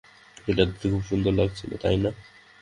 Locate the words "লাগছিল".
1.39-1.71